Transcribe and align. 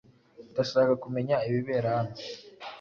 Ndashaka 0.51 0.93
kumenya 1.03 1.35
ibibera 1.47 1.87
hano. 1.97 2.15